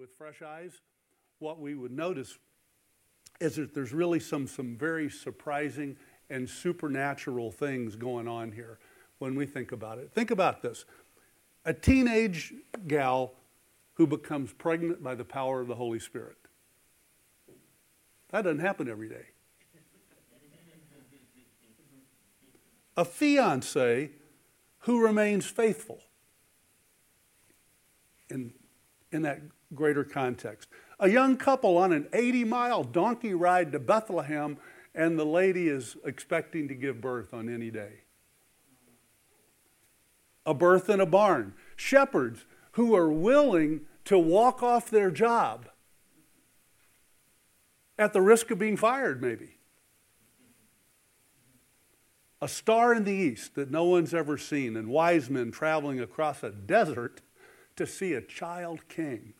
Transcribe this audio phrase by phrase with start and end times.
[0.00, 0.80] with fresh eyes,
[1.40, 2.38] what we would notice
[3.38, 5.94] is that there's really some, some very surprising
[6.30, 8.78] and supernatural things going on here
[9.18, 10.10] when we think about it.
[10.14, 10.86] Think about this
[11.66, 12.54] a teenage
[12.88, 13.34] gal
[13.94, 16.38] who becomes pregnant by the power of the Holy Spirit.
[18.30, 19.26] That doesn't happen every day.
[22.96, 24.12] A fiance
[24.80, 25.98] who remains faithful
[28.30, 28.54] in,
[29.12, 29.42] in that
[29.74, 30.68] greater context.
[30.98, 34.58] A young couple on an 80 mile donkey ride to Bethlehem,
[34.94, 38.02] and the lady is expecting to give birth on any day.
[40.44, 41.54] A birth in a barn.
[41.76, 45.68] Shepherds who are willing to walk off their job
[47.98, 49.58] at the risk of being fired, maybe.
[52.42, 56.42] A star in the east that no one's ever seen, and wise men traveling across
[56.42, 57.20] a desert
[57.76, 59.34] to see a child king.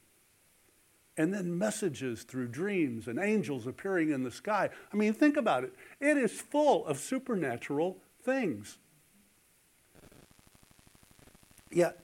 [1.16, 4.70] And then messages through dreams and angels appearing in the sky.
[4.92, 5.74] I mean, think about it.
[6.00, 8.78] It is full of supernatural things.
[11.70, 11.98] Yet,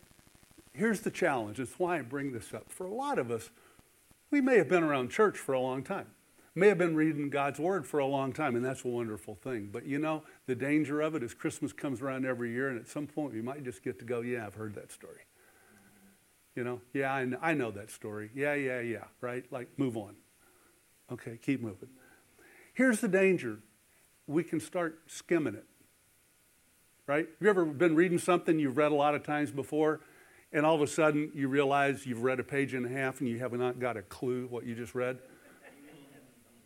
[0.72, 1.58] here's the challenge.
[1.58, 2.70] It's why I bring this up.
[2.70, 3.50] For a lot of us,
[4.30, 6.06] we may have been around church for a long time
[6.56, 9.69] may have been reading God's Word for a long time, and that's a wonderful thing.
[9.70, 12.89] But you know, the danger of it is Christmas comes around every year, and at
[12.89, 15.20] some point you might just get to go, yeah, I've heard that story.
[16.56, 18.30] You know, yeah, I know, I know that story.
[18.34, 19.44] Yeah, yeah, yeah, right?
[19.52, 20.16] Like, move on.
[21.12, 21.90] Okay, keep moving.
[22.74, 23.58] Here's the danger
[24.26, 25.66] we can start skimming it,
[27.06, 27.27] right?
[27.27, 30.00] Have you ever been reading something you've read a lot of times before?
[30.52, 33.28] And all of a sudden, you realize you've read a page and a half and
[33.28, 35.18] you have not got a clue what you just read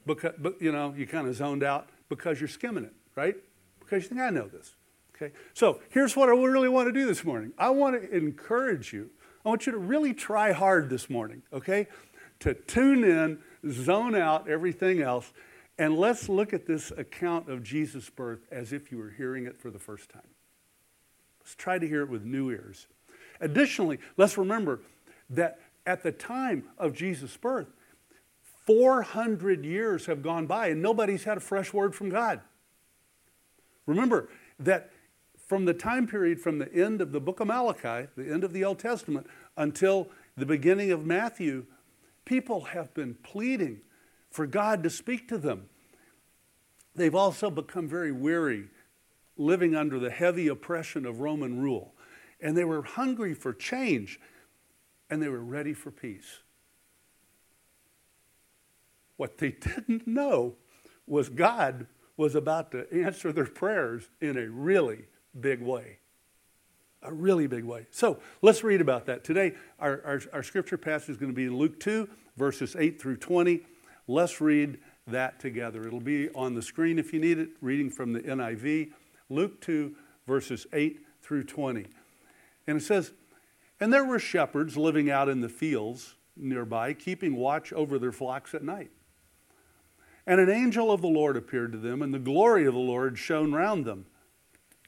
[0.07, 3.37] because, but you know, you kind of zoned out because you're skimming it, right?
[3.81, 4.75] Because you think, I know this.
[5.15, 5.35] Okay?
[5.55, 7.53] So here's what I really want to do this morning.
[7.59, 9.11] I want to encourage you.
[9.45, 11.87] I want you to really try hard this morning, okay?
[12.41, 13.39] To tune in,
[13.71, 15.33] zone out everything else,
[15.79, 19.59] and let's look at this account of Jesus' birth as if you were hearing it
[19.59, 20.23] for the first time.
[21.41, 22.87] Let's try to hear it with new ears.
[23.41, 24.81] Additionally, let's remember
[25.31, 27.69] that at the time of Jesus' birth,
[28.67, 32.41] 400 years have gone by and nobody's had a fresh word from God.
[33.87, 34.91] Remember that
[35.51, 38.53] from the time period from the end of the book of Malachi, the end of
[38.53, 41.67] the Old Testament, until the beginning of Matthew,
[42.25, 43.81] people have been pleading
[44.31, 45.69] for God to speak to them.
[46.95, 48.69] They've also become very weary
[49.37, 51.95] living under the heavy oppression of Roman rule.
[52.41, 54.21] And they were hungry for change
[55.11, 56.39] and they were ready for peace.
[59.17, 60.55] What they didn't know
[61.09, 65.07] was God was about to answer their prayers in a really
[65.39, 65.99] big way.
[67.03, 67.87] A really big way.
[67.91, 69.25] So let's read about that.
[69.25, 73.17] Today, our, our, our scripture passage is going to be Luke 2, verses 8 through
[73.17, 73.63] 20.
[74.07, 75.87] Let's read that together.
[75.87, 78.91] It'll be on the screen if you need it, reading from the NIV.
[79.31, 79.95] Luke 2,
[80.27, 81.87] verses 8 through 20.
[82.67, 83.13] And it says,
[83.79, 88.55] And there were shepherds living out in the fields nearby, keeping watch over their flocks
[88.55, 88.91] at night.
[90.27, 93.19] And an angel of the Lord appeared to them, and the glory of the Lord
[93.19, 94.07] shone round them.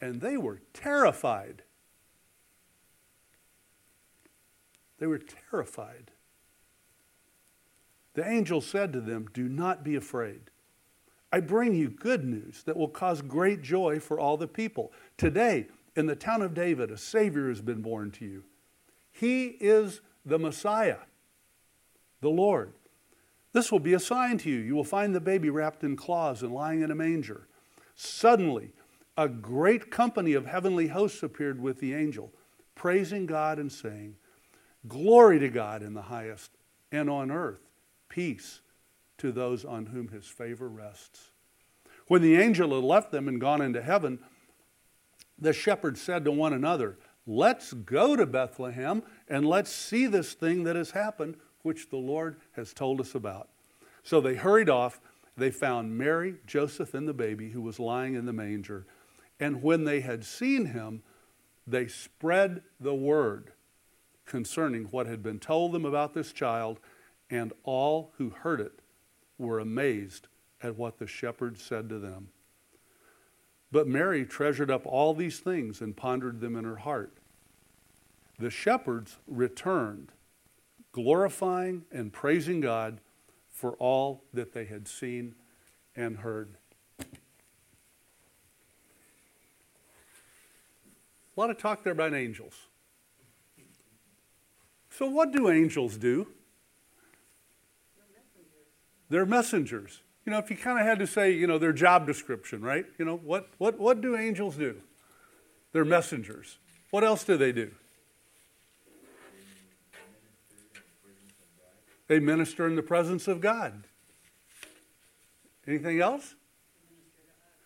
[0.02, 1.62] And they were terrified.
[4.98, 5.20] They were
[5.50, 6.10] terrified.
[8.14, 10.50] The angel said to them, Do not be afraid.
[11.32, 14.92] I bring you good news that will cause great joy for all the people.
[15.16, 18.42] Today, in the town of David, a Savior has been born to you.
[19.12, 20.98] He is the Messiah,
[22.20, 22.72] the Lord.
[23.52, 24.58] This will be a sign to you.
[24.58, 27.46] You will find the baby wrapped in cloths and lying in a manger.
[27.94, 28.72] Suddenly,
[29.16, 32.32] a great company of heavenly hosts appeared with the angel,
[32.74, 34.16] praising God and saying,
[34.88, 36.50] Glory to God in the highest,
[36.90, 37.60] and on earth,
[38.08, 38.60] peace
[39.18, 41.30] to those on whom his favor rests.
[42.08, 44.18] When the angel had left them and gone into heaven,
[45.38, 50.64] the shepherds said to one another, Let's go to Bethlehem and let's see this thing
[50.64, 53.48] that has happened which the Lord has told us about.
[54.02, 55.00] So they hurried off.
[55.36, 58.86] They found Mary, Joseph, and the baby who was lying in the manger.
[59.42, 61.02] And when they had seen him,
[61.66, 63.50] they spread the word
[64.24, 66.78] concerning what had been told them about this child,
[67.28, 68.78] and all who heard it
[69.38, 70.28] were amazed
[70.62, 72.28] at what the shepherds said to them.
[73.72, 77.18] But Mary treasured up all these things and pondered them in her heart.
[78.38, 80.12] The shepherds returned
[80.92, 83.00] glorifying and praising God
[83.50, 85.34] for all that they had seen
[85.96, 86.58] and heard.
[91.36, 92.54] A lot of talk there about angels.
[94.90, 96.28] So, what do angels do?
[99.08, 100.00] They're messengers.
[100.24, 102.86] You know, if you kind of had to say, you know, their job description, right?
[102.98, 104.76] You know, what, what, what do angels do?
[105.72, 106.58] They're messengers.
[106.90, 107.72] What else do they do?
[112.08, 113.84] They minister in the presence of God.
[115.66, 116.34] Anything else?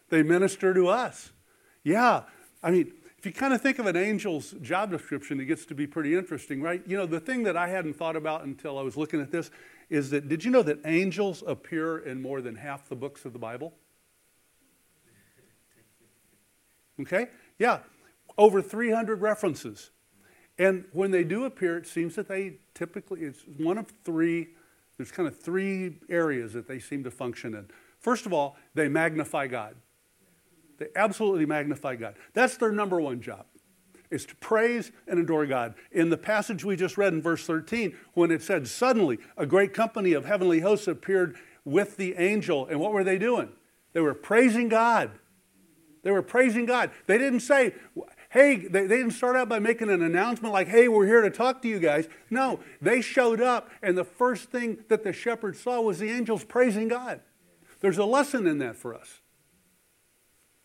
[0.08, 1.32] They minister to us.
[1.82, 2.22] Yeah.
[2.62, 2.92] I mean,
[3.26, 6.62] you kind of think of an angel's job description, it gets to be pretty interesting,
[6.62, 6.82] right?
[6.86, 9.50] You know, the thing that I hadn't thought about until I was looking at this
[9.90, 13.32] is that did you know that angels appear in more than half the books of
[13.32, 13.74] the Bible?
[17.00, 17.26] Okay?
[17.58, 17.80] Yeah.
[18.38, 19.90] Over 300 references.
[20.58, 24.48] And when they do appear, it seems that they typically, it's one of three,
[24.96, 27.66] there's kind of three areas that they seem to function in.
[27.98, 29.76] First of all, they magnify God.
[30.78, 32.14] They absolutely magnify God.
[32.34, 33.46] That's their number one job,
[34.10, 35.74] is to praise and adore God.
[35.92, 39.72] In the passage we just read in verse 13, when it said, Suddenly a great
[39.72, 42.66] company of heavenly hosts appeared with the angel.
[42.66, 43.50] And what were they doing?
[43.92, 45.10] They were praising God.
[46.02, 46.92] They were praising God.
[47.06, 47.74] They didn't say,
[48.30, 51.30] hey, they, they, didn't start out by making an announcement like, hey, we're here to
[51.30, 52.06] talk to you guys.
[52.30, 56.44] No, they showed up, and the first thing that the shepherds saw was the angels
[56.44, 57.22] praising God.
[57.80, 59.20] There's a lesson in that for us.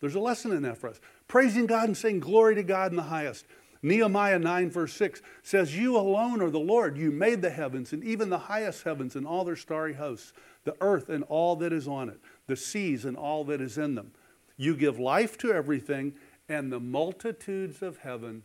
[0.02, 1.00] There's a lesson in that for us.
[1.28, 3.46] Praising God and saying glory to God in the highest.
[3.84, 6.98] Nehemiah 9, verse 6 says, You alone are the Lord.
[6.98, 10.34] You made the heavens and even the highest heavens and all their starry hosts,
[10.66, 13.96] the earth and all that is on it, the seas and all that is in
[13.96, 14.12] them.
[14.58, 16.14] You give life to everything,
[16.48, 18.44] and the multitudes of heaven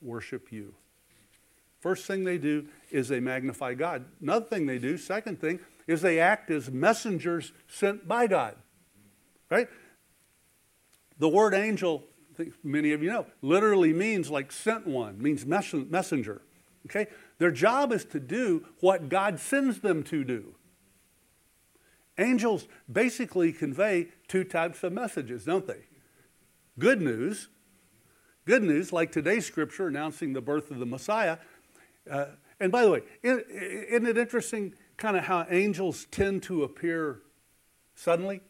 [0.00, 0.74] worship you.
[1.78, 4.06] First thing they do is they magnify God.
[4.20, 8.56] Another thing they do, second thing, is they act as messengers sent by God.
[9.50, 9.68] Right?
[11.18, 12.04] The word angel,
[12.62, 16.42] many of you know, literally means like sent one, means messenger.
[16.86, 17.06] Okay?
[17.38, 20.54] Their job is to do what God sends them to do.
[22.18, 25.86] Angels basically convey two types of messages, don't they?
[26.78, 27.48] Good news,
[28.44, 31.38] good news, like today's scripture announcing the birth of the Messiah.
[32.08, 32.26] Uh,
[32.60, 37.22] and by the way, isn't it interesting kind of how angels tend to appear
[37.96, 38.42] suddenly?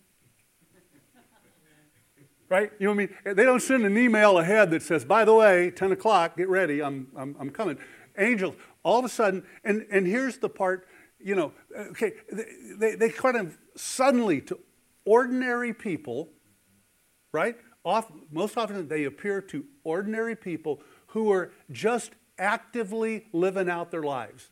[2.49, 2.71] Right?
[2.79, 3.37] You know what I mean?
[3.37, 6.83] They don't send an email ahead that says, by the way, 10 o'clock, get ready,
[6.83, 7.79] I'm, I'm, I'm coming.
[8.19, 10.87] Angels, all of a sudden, and, and here's the part,
[11.19, 12.13] you know, okay,
[12.79, 14.59] they, they, kind of suddenly to
[15.05, 16.29] ordinary people,
[17.33, 17.57] right?
[17.85, 24.03] Off, most often they appear to ordinary people who are just actively living out their
[24.03, 24.51] lives.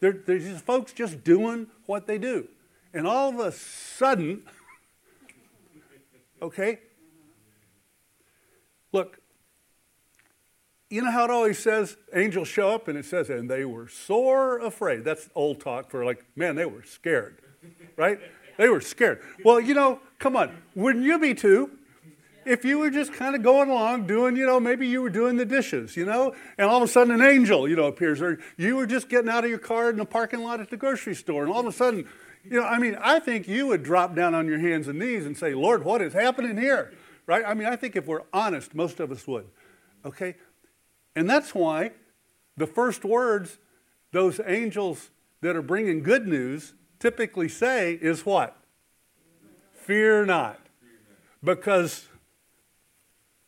[0.00, 2.48] They're, they're just folks just doing what they do.
[2.92, 4.42] And all of a sudden,
[6.42, 6.80] okay,
[8.92, 9.18] look,
[10.88, 13.88] you know how it always says angels show up and it says, and they were
[13.88, 15.04] sore afraid.
[15.04, 17.40] That's old talk for like, man, they were scared,
[17.96, 18.18] right?
[18.58, 19.22] They were scared.
[19.44, 21.70] Well, you know, come on, wouldn't you be too?
[22.44, 25.36] if you were just kind of going along doing, you know, maybe you were doing
[25.36, 28.38] the dishes, you know, and all of a sudden an angel, you know, appears, or
[28.56, 31.14] you were just getting out of your car in the parking lot at the grocery
[31.14, 32.08] store, and all of a sudden,
[32.44, 35.26] you know, I mean, I think you would drop down on your hands and knees
[35.26, 36.92] and say, Lord, what is happening here?
[37.26, 37.44] Right?
[37.46, 39.46] I mean, I think if we're honest, most of us would.
[40.04, 40.36] Okay?
[41.14, 41.92] And that's why
[42.56, 43.58] the first words
[44.12, 48.56] those angels that are bringing good news typically say is what?
[49.72, 50.58] Fear not.
[51.42, 52.06] Because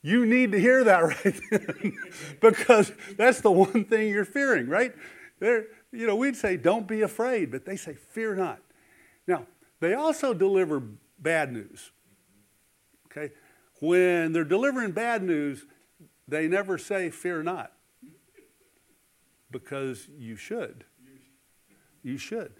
[0.02, 1.92] you need to hear that right then
[2.40, 4.94] because that's the one thing you're fearing, right?
[5.38, 8.60] They're, you know, we'd say, don't be afraid, but they say, fear not.
[9.26, 9.46] Now,
[9.80, 10.82] they also deliver
[11.18, 11.90] bad news.
[13.82, 15.66] When they're delivering bad news,
[16.28, 17.72] they never say, fear not,
[19.50, 20.84] because you should.
[22.04, 22.52] You should.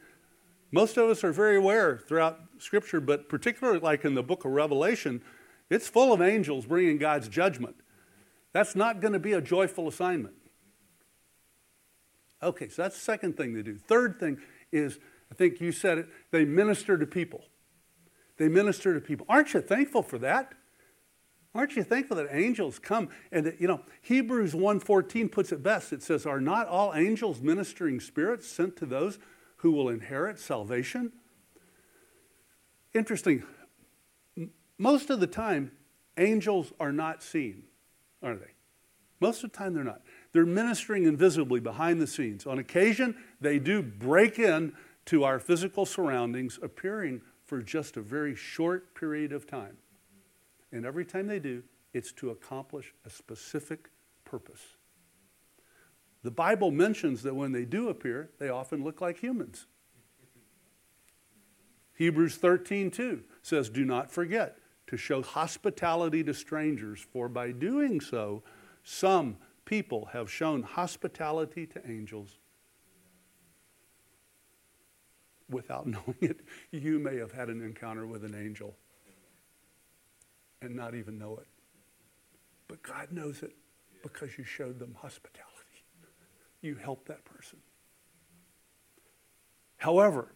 [0.72, 4.50] Most of us are very aware throughout Scripture, but particularly like in the book of
[4.50, 5.22] Revelation,
[5.70, 7.76] it's full of angels bringing God's judgment.
[8.52, 10.34] That's not going to be a joyful assignment.
[12.42, 13.78] Okay, so that's the second thing they do.
[13.78, 14.38] Third thing
[14.72, 14.98] is,
[15.30, 17.44] I think you said it, they minister to people.
[18.38, 19.24] They minister to people.
[19.28, 20.54] Aren't you thankful for that?
[21.54, 25.92] Aren't you thankful that angels come and that, you know, Hebrews 1:14 puts it best.
[25.92, 29.18] It says, "Are not all angels ministering spirits sent to those
[29.59, 31.12] who will inherit salvation?"
[32.94, 33.42] Interesting
[34.82, 35.71] most of the time,
[36.16, 37.62] angels are not seen,
[38.21, 38.50] are they?
[39.21, 40.02] Most of the time, they're not.
[40.32, 42.47] They're ministering invisibly behind the scenes.
[42.47, 44.73] On occasion, they do break in
[45.04, 49.76] to our physical surroundings, appearing for just a very short period of time.
[50.72, 51.62] And every time they do,
[51.92, 53.90] it's to accomplish a specific
[54.24, 54.62] purpose.
[56.22, 59.66] The Bible mentions that when they do appear, they often look like humans.
[61.94, 68.00] Hebrews 13, 2 says, Do not forget to show hospitality to strangers, for by doing
[68.00, 68.42] so,
[68.82, 72.38] some people have shown hospitality to angels.
[75.50, 78.76] Without knowing it, you may have had an encounter with an angel
[80.62, 81.47] and not even know it.
[82.69, 83.54] But God knows it
[84.02, 85.49] because you showed them hospitality.
[86.61, 87.59] You helped that person.
[89.76, 90.33] However,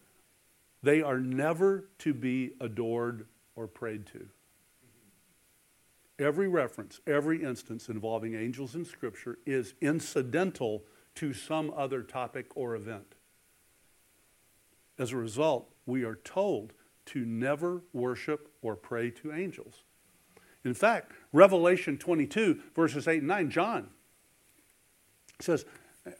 [0.82, 4.28] they are never to be adored or prayed to.
[6.18, 10.84] Every reference, every instance involving angels in Scripture is incidental
[11.16, 13.14] to some other topic or event.
[14.98, 16.72] As a result, we are told
[17.06, 19.84] to never worship or pray to angels.
[20.66, 23.88] In fact, Revelation 22, verses 8 and 9, John
[25.40, 25.64] says,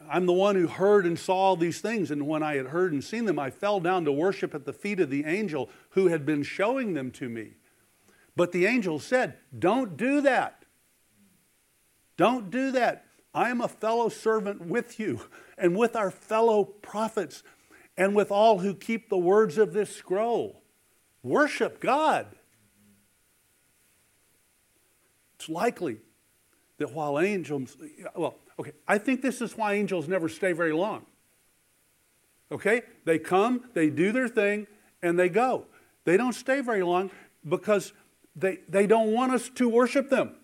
[0.09, 3.03] I'm the one who heard and saw these things, and when I had heard and
[3.03, 6.25] seen them, I fell down to worship at the feet of the angel who had
[6.25, 7.53] been showing them to me.
[8.35, 10.65] But the angel said, Don't do that.
[12.17, 13.05] Don't do that.
[13.33, 15.21] I am a fellow servant with you
[15.57, 17.43] and with our fellow prophets
[17.95, 20.61] and with all who keep the words of this scroll.
[21.23, 22.36] Worship God.
[25.37, 25.97] It's likely
[26.77, 27.77] that while angels,
[28.15, 31.05] well, okay, I think this is why angels never stay very long.
[32.51, 32.81] Okay?
[33.05, 34.67] They come, they do their thing,
[35.01, 35.65] and they go.
[36.05, 37.11] They don't stay very long
[37.47, 37.93] because
[38.35, 40.35] they, they don't want us to worship them.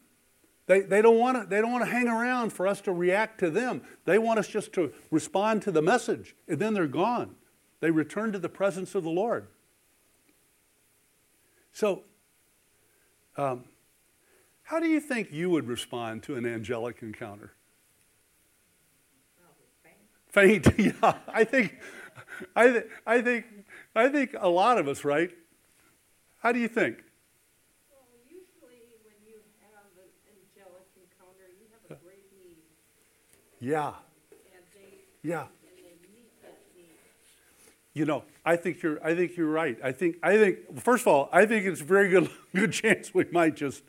[0.66, 3.40] They, they, don't want to, they don't want to hang around for us to react
[3.40, 3.82] to them.
[4.06, 7.36] They want us just to respond to the message, and then they're gone.
[7.82, 9.48] They return to the presence of the Lord.
[11.74, 12.04] So,
[13.36, 13.66] um,
[14.64, 17.54] how do you think you would respond to an angelic encounter?
[20.30, 20.66] Faint.
[20.66, 20.80] faint.
[21.04, 21.14] yeah.
[21.28, 21.78] I think,
[22.56, 23.46] I, th- I think,
[23.96, 25.30] I think a lot of us, right?
[26.40, 27.04] How do you think?
[27.92, 32.58] Well, usually when you have an angelic encounter, you have a great need.
[33.60, 33.94] Yeah.
[34.32, 35.42] They, yeah.
[35.42, 36.98] And they meet that need.
[37.94, 39.06] You know, I think you're.
[39.06, 39.78] I think you're right.
[39.84, 40.18] I think.
[40.22, 40.82] I think.
[40.82, 43.84] First of all, I think it's a very good good chance we might just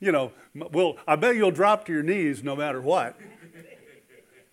[0.00, 3.18] you know, well, I bet you'll drop to your knees no matter what.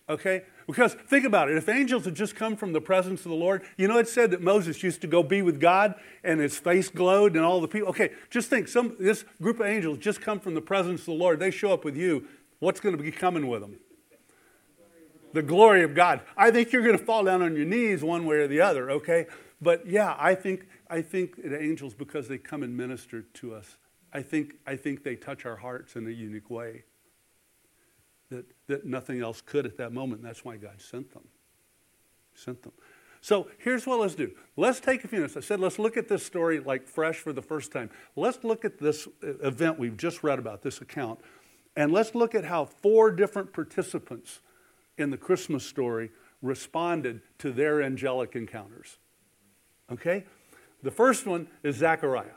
[0.08, 0.42] Okay?
[0.66, 1.56] Because think about it.
[1.56, 4.32] If angels had just come from the presence of the Lord, you know, it said
[4.32, 7.68] that Moses used to go be with God and his face glowed and all the
[7.68, 7.88] people.
[7.90, 11.12] Okay, just think some this group of angels just come from the presence of the
[11.12, 11.38] Lord.
[11.38, 12.26] They show up with you.
[12.58, 13.76] What's going to be coming with them?
[15.34, 16.22] The glory of God.
[16.36, 18.90] I think you're going to fall down on your knees one way or the other,
[18.90, 19.26] okay?
[19.60, 23.76] But yeah, I think I think the angels because they come and minister to us
[24.12, 26.84] I think, I think they touch our hearts in a unique way
[28.30, 30.22] that, that nothing else could at that moment.
[30.22, 31.24] That's why God sent them.
[32.34, 32.72] Sent them.
[33.20, 34.30] So here's what let's do.
[34.56, 35.36] Let's take a few minutes.
[35.36, 37.90] I said let's look at this story like fresh for the first time.
[38.14, 41.20] Let's look at this uh, event we've just read about, this account,
[41.76, 44.40] and let's look at how four different participants
[44.96, 46.10] in the Christmas story
[46.40, 48.98] responded to their angelic encounters.
[49.90, 50.24] Okay?
[50.82, 52.30] The first one is Zechariah.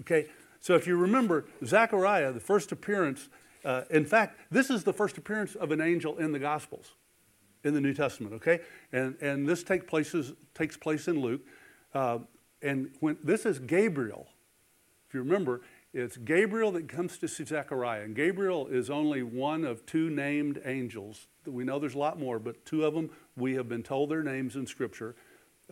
[0.00, 0.26] Okay,
[0.60, 3.28] so if you remember, Zechariah, the first appearance,
[3.64, 6.92] uh, in fact, this is the first appearance of an angel in the Gospels,
[7.64, 8.60] in the New Testament, okay?
[8.92, 11.40] And, and this take places, takes place in Luke.
[11.94, 12.18] Uh,
[12.62, 14.26] and when this is Gabriel,
[15.08, 15.62] if you remember,
[15.92, 18.02] it's Gabriel that comes to see Zechariah.
[18.02, 21.26] And Gabriel is only one of two named angels.
[21.46, 24.22] We know there's a lot more, but two of them, we have been told their
[24.22, 25.16] names in Scripture,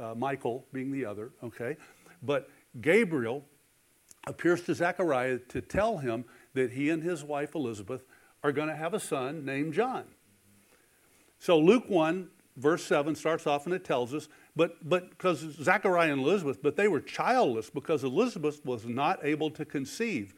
[0.01, 1.77] uh, Michael being the other, okay?
[2.23, 2.49] But
[2.81, 3.45] Gabriel
[4.27, 8.05] appears to Zechariah to tell him that he and his wife Elizabeth
[8.43, 10.05] are going to have a son named John.
[11.39, 16.13] So Luke 1, verse 7 starts off and it tells us, but but because Zechariah
[16.13, 20.35] and Elizabeth, but they were childless because Elizabeth was not able to conceive,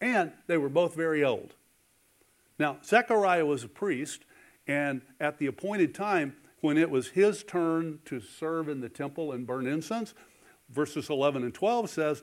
[0.00, 1.54] and they were both very old.
[2.58, 4.24] Now, Zechariah was a priest,
[4.66, 9.32] and at the appointed time, when it was his turn to serve in the temple
[9.32, 10.14] and burn incense,
[10.70, 12.22] verses 11 and 12 says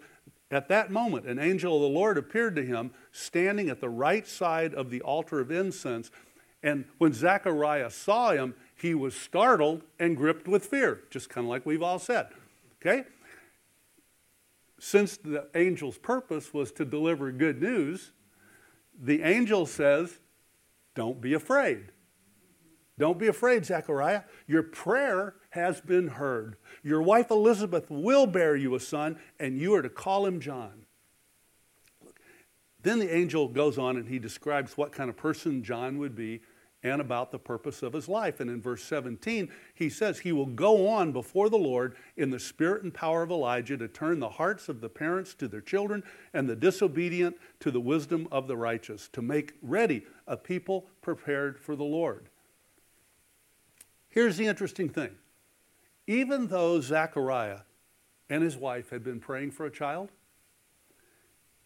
[0.52, 4.28] at that moment, an angel of the Lord appeared to him, standing at the right
[4.28, 6.10] side of the altar of incense.
[6.64, 11.50] And when Zechariah saw him, he was startled and gripped with fear, just kind of
[11.50, 12.30] like we've all said.
[12.82, 13.04] Okay?
[14.80, 18.12] Since the angel's purpose was to deliver good news,
[19.00, 20.20] the angel says,
[20.96, 21.92] Don't be afraid.
[22.98, 24.24] Don't be afraid, Zechariah.
[24.48, 26.58] Your prayer has been heard.
[26.84, 30.86] Your wife Elizabeth will bear you a son, and you are to call him John.
[32.82, 36.42] Then the angel goes on and he describes what kind of person John would be
[36.82, 38.40] and about the purpose of his life.
[38.40, 42.40] And in verse 17, he says, He will go on before the Lord in the
[42.40, 46.04] spirit and power of Elijah to turn the hearts of the parents to their children
[46.34, 51.60] and the disobedient to the wisdom of the righteous, to make ready a people prepared
[51.60, 52.30] for the Lord.
[54.08, 55.12] Here's the interesting thing
[56.10, 57.60] even though Zechariah
[58.32, 60.10] and his wife had been praying for a child,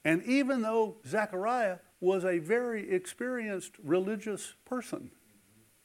[0.04, 5.12] and even though Zechariah was a very experienced religious person,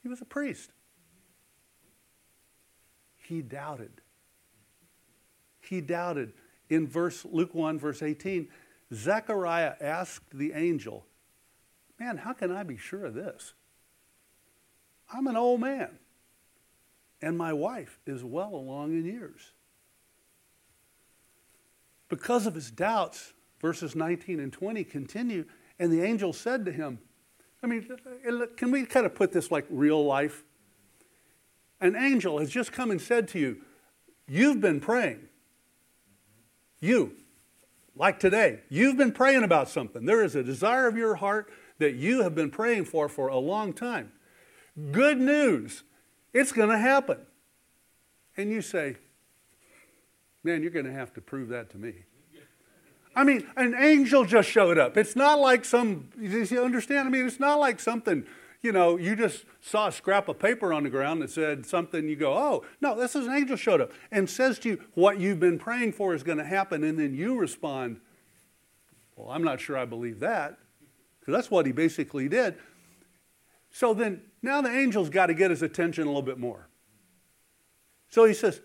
[0.03, 0.73] he was a priest,
[3.17, 4.01] he doubted.
[5.61, 6.33] He doubted.
[6.69, 8.49] In verse Luke 1, verse 18,
[8.93, 11.07] Zechariah asked the angel,
[12.01, 13.55] Man, how can I be sure of this?
[15.13, 16.01] I'm an old man,
[17.21, 19.53] and my wife is well along in years.
[22.09, 25.45] Because of his doubts, verses 19 and 20 continue,
[25.79, 26.99] and the angel said to him,
[27.63, 27.89] I mean,
[28.57, 30.45] can we kind of put this like real life?
[31.81, 33.59] An angel has just come and said to you,
[34.31, 35.21] You've been praying.
[36.81, 37.15] You,
[37.97, 40.05] like today, you've been praying about something.
[40.05, 43.39] There is a desire of your heart that you have been praying for for a
[43.39, 44.13] long time.
[44.93, 45.83] Good news,
[46.39, 47.19] it's going to happen.
[48.37, 48.97] And you say,
[50.45, 51.95] Man, you're going to have to prove that to me.
[53.15, 54.97] I mean, an angel just showed up.
[54.97, 57.09] It's not like some, you understand?
[57.09, 58.25] I mean, it's not like something,
[58.63, 62.09] you know, you just saw a scrap of paper on the ground that said something,
[62.09, 65.19] you go, oh, no, this is an angel showed up and says to you, what
[65.19, 66.85] you've been praying for is going to happen.
[66.85, 68.01] And then you respond,
[69.17, 70.57] well, I'm not sure I believe that.
[71.19, 72.55] Because that's what he basically did.
[73.71, 76.69] So then, now the angel's got to get his attention a little bit more.
[78.09, 78.61] So he says,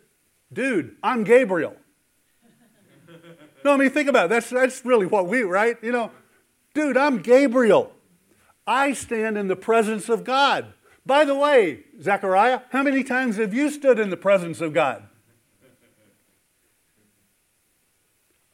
[0.52, 1.76] dude, I'm Gabriel.
[3.66, 4.30] No, I mean, think about it.
[4.30, 5.78] That's, that's really what we, right?
[5.82, 6.12] You know,
[6.74, 7.92] dude, I'm Gabriel.
[8.68, 10.74] I stand in the presence of God.
[11.06, 15.08] By the way, Zechariah, how many times have you stood in the presence of God?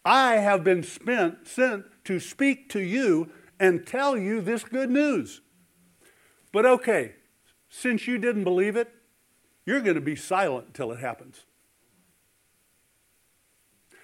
[0.04, 3.30] I have been spent, sent to speak to you
[3.60, 5.42] and tell you this good news.
[6.52, 7.14] But okay,
[7.70, 8.92] since you didn't believe it,
[9.66, 11.46] you're going to be silent until it happens.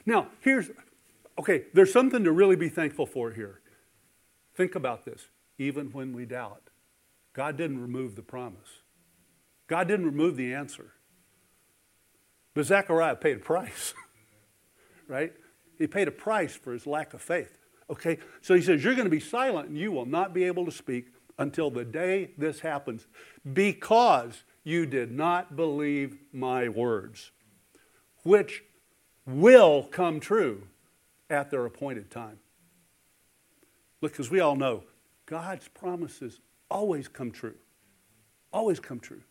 [0.05, 0.69] Now, here's
[1.39, 3.62] okay, there's something to really be thankful for here.
[4.53, 5.29] Think about this.
[5.58, 6.69] Even when we doubt,
[7.34, 8.81] God didn't remove the promise,
[9.67, 10.91] God didn't remove the answer.
[12.53, 13.93] But Zechariah paid a price,
[15.10, 15.34] right?
[15.77, 17.58] He paid a price for his lack of faith.
[17.89, 18.17] Okay?
[18.41, 20.71] So he says, You're going to be silent and you will not be able to
[20.71, 23.08] speak until the day this happens
[23.54, 27.32] because you did not believe my words,
[28.24, 28.63] which
[29.26, 30.67] will come true
[31.30, 32.39] at their appointed time.
[34.02, 34.84] Look, because we all know
[35.26, 37.56] God's promises always come true.
[38.52, 39.21] Always come true.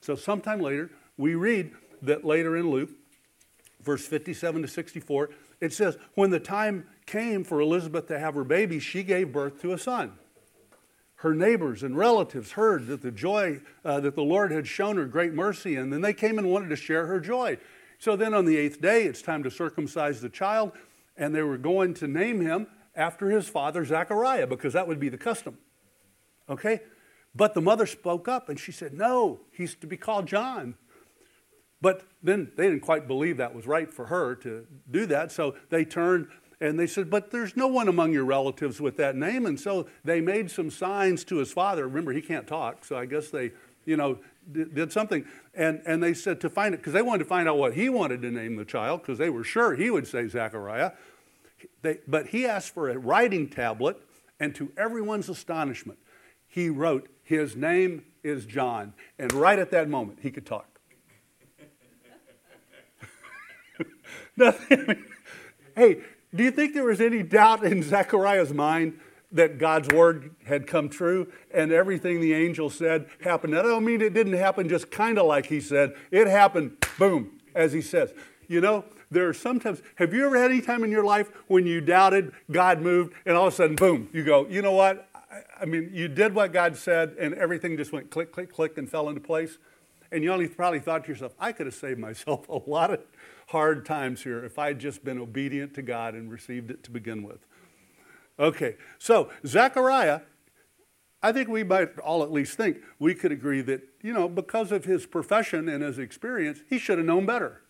[0.00, 2.90] So, sometime later, we read that later in Luke,
[3.82, 5.30] verse 57 to 64,
[5.60, 9.60] it says, When the time came for Elizabeth to have her baby, she gave birth
[9.62, 10.12] to a son.
[11.22, 15.06] Her neighbors and relatives heard that the joy uh, that the Lord had shown her
[15.06, 17.58] great mercy, and then they came and wanted to share her joy.
[17.98, 20.72] So then on the eighth day, it's time to circumcise the child
[21.16, 25.08] and they were going to name him after his father, Zechariah, because that would be
[25.08, 25.58] the custom.
[26.48, 26.80] Okay?
[27.34, 30.74] But the mother spoke up and she said, No, he's to be called John.
[31.80, 35.56] But then they didn't quite believe that was right for her to do that, so
[35.68, 36.28] they turned
[36.62, 39.46] and they said, But there's no one among your relatives with that name.
[39.46, 41.88] And so they made some signs to his father.
[41.88, 43.50] Remember, he can't talk, so I guess they,
[43.84, 44.18] you know,
[44.50, 45.26] did, did something.
[45.54, 47.88] And, and they said to find it, because they wanted to find out what he
[47.88, 50.92] wanted to name the child, because they were sure he would say Zechariah.
[51.82, 54.00] They, but he asked for a writing tablet,
[54.38, 55.98] and to everyone's astonishment,
[56.46, 58.94] he wrote, His name is John.
[59.18, 60.78] And right at that moment, he could talk.
[64.36, 65.04] Nothing.
[65.76, 66.02] hey,
[66.34, 68.98] do you think there was any doubt in Zechariah's mind
[69.32, 73.56] that God's word had come true and everything the angel said happened?
[73.56, 77.38] I don't mean it didn't happen just kind of like he said, it happened, boom,
[77.54, 78.12] as he says.
[78.48, 81.66] You know, there are sometimes, have you ever had any time in your life when
[81.66, 85.08] you doubted, God moved, and all of a sudden, boom, you go, you know what?
[85.30, 88.78] I, I mean, you did what God said, and everything just went click, click, click,
[88.78, 89.58] and fell into place.
[90.12, 93.00] And you only probably thought to yourself, I could have saved myself a lot of
[93.48, 97.22] hard times here if I'd just been obedient to God and received it to begin
[97.22, 97.46] with.
[98.38, 100.20] Okay, so Zechariah,
[101.22, 104.70] I think we might all at least think we could agree that, you know, because
[104.70, 107.62] of his profession and his experience, he should have known better.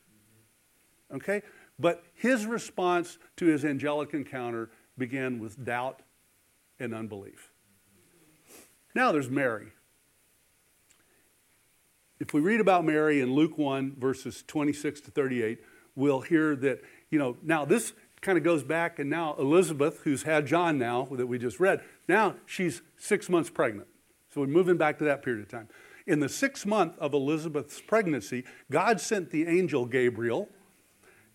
[1.15, 1.43] Okay?
[1.79, 6.03] But his response to his angelic encounter began with doubt
[6.81, 7.51] and unbelief.
[8.95, 9.69] Now there's Mary.
[12.23, 15.59] If we read about Mary in Luke 1, verses 26 to 38,
[15.97, 16.81] we'll hear that,
[17.11, 21.09] you know, now this kind of goes back, and now Elizabeth, who's had John now
[21.11, 23.89] that we just read, now she's six months pregnant.
[24.33, 25.69] So we're moving back to that period of time.
[26.07, 30.49] In the sixth month of Elizabeth's pregnancy, God sent the angel Gabriel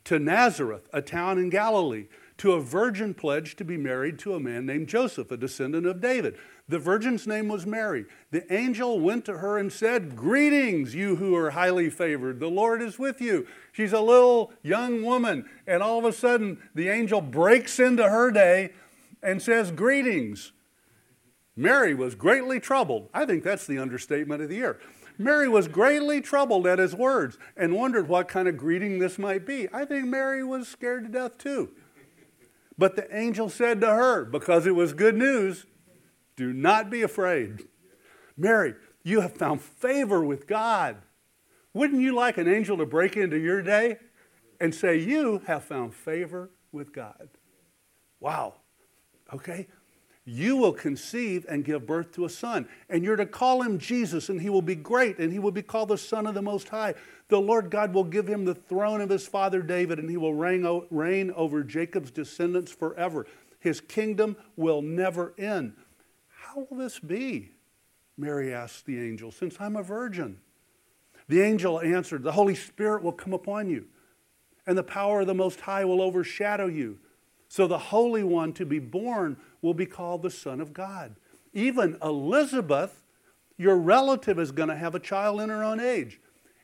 [0.05, 4.39] to Nazareth, a town in Galilee, to a virgin pledged to be married to a
[4.39, 6.37] man named Joseph, a descendant of David.
[6.69, 8.05] The virgin's name was Mary.
[8.31, 12.41] The angel went to her and said, Greetings, you who are highly favored.
[12.41, 13.47] The Lord is with you.
[13.71, 15.49] She's a little young woman.
[15.65, 18.73] And all of a sudden, the angel breaks into her day
[19.23, 20.51] and says, Greetings.
[21.55, 23.09] Mary was greatly troubled.
[23.13, 24.79] I think that's the understatement of the year.
[25.17, 29.45] Mary was greatly troubled at his words and wondered what kind of greeting this might
[29.47, 29.67] be.
[29.73, 31.71] I think Mary was scared to death too.
[32.77, 35.65] But the angel said to her, because it was good news,
[36.37, 37.67] do not be afraid.
[38.37, 40.97] Mary, you have found favor with God.
[41.73, 43.97] Wouldn't you like an angel to break into your day
[44.61, 47.29] and say, You have found favor with God?
[48.19, 48.55] Wow.
[49.33, 49.67] Okay?
[50.25, 54.27] You will conceive and give birth to a son, and you're to call him Jesus,
[54.27, 56.67] and he will be great, and he will be called the Son of the Most
[56.67, 56.95] High.
[57.29, 60.33] The Lord God will give him the throne of his father David, and he will
[60.33, 63.25] reign, reign over Jacob's descendants forever.
[63.59, 65.73] His kingdom will never end.
[66.57, 67.51] How will this be?
[68.17, 70.39] Mary asked the angel, since I'm a virgin.
[71.27, 73.85] The angel answered, The Holy Spirit will come upon you,
[74.65, 76.97] and the power of the Most High will overshadow you.
[77.47, 81.15] So the Holy One to be born will be called the Son of God.
[81.53, 83.03] Even Elizabeth,
[83.55, 86.19] your relative, is going to have a child in her own age.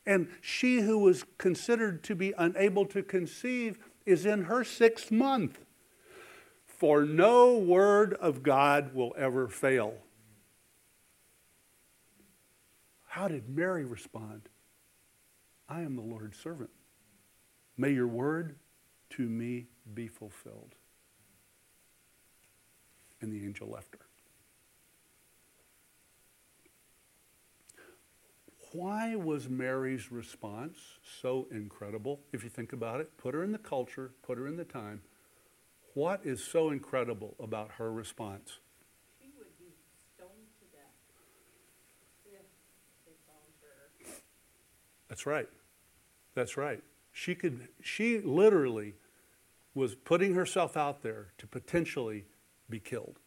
[0.07, 3.77] And she who was considered to be unable to conceive
[4.07, 5.62] is in her sixth month.
[6.83, 9.93] For no word of God will ever fail.
[13.05, 14.49] How did Mary respond?
[15.69, 16.71] I am the Lord's servant.
[17.77, 18.57] May your word
[19.11, 20.75] to me be fulfilled
[23.21, 24.05] and the angel left her.
[28.73, 30.79] Why was Mary's response
[31.21, 32.19] so incredible?
[32.33, 35.03] If you think about it, put her in the culture, put her in the time.
[35.93, 38.59] What is so incredible about her response?
[39.21, 39.71] She would be
[40.15, 40.93] stoned to death
[42.25, 42.41] if
[43.05, 44.21] they found her.
[45.07, 45.49] That's right.
[46.33, 46.81] That's right.
[47.11, 48.95] She could she literally
[49.75, 52.25] was putting herself out there to potentially
[52.69, 53.19] be killed.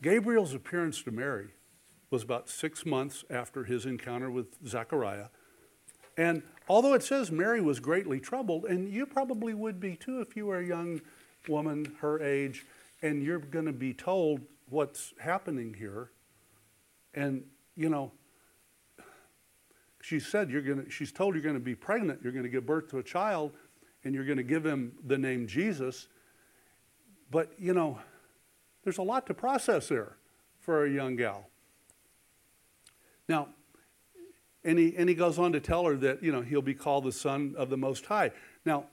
[0.00, 1.48] Gabriel's appearance to Mary
[2.10, 5.26] was about six months after his encounter with Zechariah.
[6.16, 10.36] And although it says Mary was greatly troubled, and you probably would be too if
[10.36, 11.00] you were a young
[11.48, 12.66] woman her age
[13.02, 16.10] and you're going to be told what's happening here.
[17.14, 17.44] And,
[17.76, 18.12] you know,
[20.02, 22.50] she said you're going to, she's told you're going to be pregnant, you're going to
[22.50, 23.52] give birth to a child,
[24.04, 26.08] and you're going to give him the name Jesus.
[27.30, 27.98] But, you know,
[28.84, 30.16] there's a lot to process there
[30.60, 31.48] for a young gal.
[33.28, 33.48] Now,
[34.68, 37.04] and he, and he goes on to tell her that, you know, he'll be called
[37.04, 38.32] the Son of the Most High.
[38.66, 38.84] Now,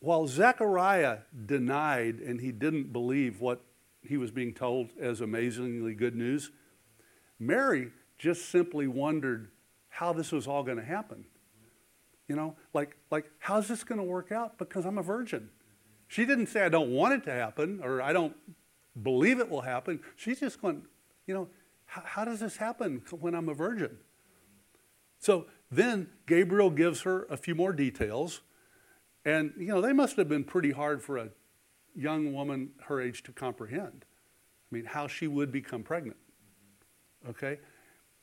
[0.00, 3.64] while Zechariah denied and he didn't believe what
[4.02, 6.50] he was being told as amazingly good news,
[7.38, 9.48] Mary just simply wondered
[9.88, 11.24] how this was all going to happen.
[12.28, 14.58] You know, like, like how's this going to work out?
[14.58, 15.48] Because I'm a virgin.
[16.08, 18.36] She didn't say, I don't want it to happen or I don't
[19.02, 20.00] believe it will happen.
[20.16, 20.82] She's just going,
[21.26, 21.48] you know,
[21.86, 23.96] how does this happen when I'm a virgin?
[25.18, 28.40] So then Gabriel gives her a few more details.
[29.24, 31.28] And, you know, they must have been pretty hard for a
[31.94, 34.04] young woman her age to comprehend.
[34.70, 36.18] I mean, how she would become pregnant.
[37.28, 37.58] Okay?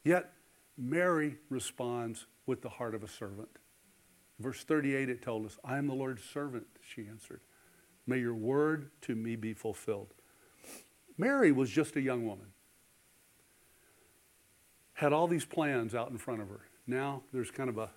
[0.03, 0.31] Yet
[0.77, 3.49] Mary responds with the heart of a servant.
[4.39, 7.41] Verse 38, it told us, I am the Lord's servant, she answered.
[8.05, 10.13] May your word to me be fulfilled.
[11.17, 12.47] Mary was just a young woman,
[14.93, 16.61] had all these plans out in front of her.
[16.87, 17.89] Now there's kind of a,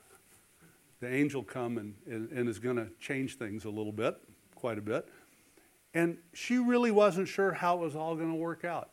[1.00, 4.16] the angel come and, and, and is going to change things a little bit,
[4.54, 5.08] quite a bit.
[5.94, 8.90] And she really wasn't sure how it was all going to work out.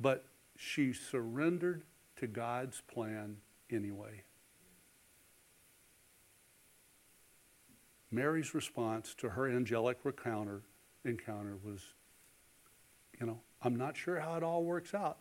[0.00, 0.24] But
[0.56, 1.82] she surrendered
[2.16, 3.36] to God's plan
[3.70, 4.22] anyway.
[8.10, 10.62] Mary's response to her angelic encounter,
[11.04, 11.80] encounter was,
[13.20, 15.18] you know, I'm not sure how it all works out,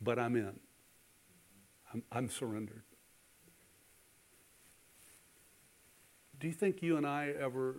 [0.00, 0.58] but I'm in.
[1.92, 2.82] I'm, I'm surrendered.
[6.40, 7.76] Do you think you and I ever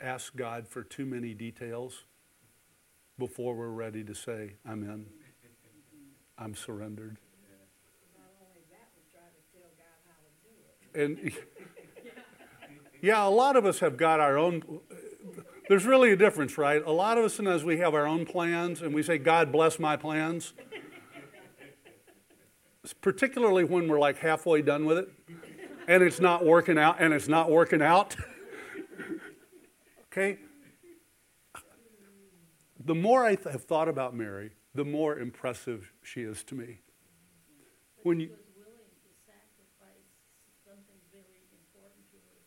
[0.00, 2.04] ask God for too many details?
[3.18, 5.06] before we're ready to say, I'm in,
[6.38, 7.16] I'm surrendered.
[10.94, 11.32] And
[13.00, 14.80] yeah, a lot of us have got our own.
[15.68, 16.82] There's really a difference, right?
[16.84, 19.78] A lot of us, as we have our own plans and we say, God bless
[19.78, 20.52] my plans,
[22.92, 25.08] particularly when we're like halfway done with it
[25.88, 28.16] and it's not working out and it's not working out.
[30.12, 30.38] okay?
[32.84, 36.80] The more I th- have thought about Mary, the more impressive she is to me.
[38.02, 40.04] When you, was willing to sacrifice
[40.66, 42.40] something very important to her,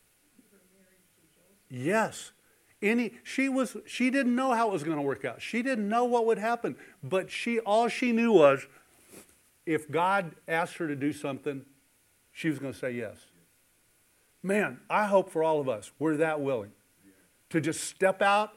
[0.51, 1.85] her marriage to Joseph.
[1.87, 2.31] Yes.
[2.79, 5.41] Any she was she didn't know how it was going to work out.
[5.41, 8.67] She didn't know what would happen, but she all she knew was
[9.67, 11.63] if God asked her to do something,
[12.31, 13.17] she was going to say yes.
[14.41, 16.71] Man, I hope for all of us we're that willing
[17.49, 18.51] to just step out.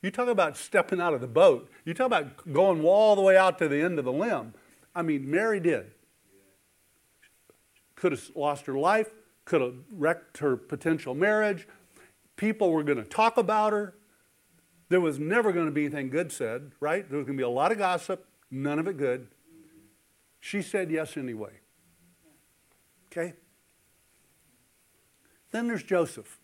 [0.00, 1.70] You talk about stepping out of the boat.
[1.84, 4.54] You talk about going all the way out to the end of the limb.
[4.94, 5.92] I mean, Mary did.
[7.96, 9.10] Could have lost her life,
[9.44, 11.66] could have wrecked her potential marriage,
[12.36, 13.94] People were going to talk about her.
[14.88, 17.08] There was never going to be anything good said, right?
[17.08, 19.28] There was going to be a lot of gossip, none of it good.
[20.44, 21.52] She said yes anyway.
[23.06, 23.32] Okay?
[25.52, 26.38] Then there's Joseph.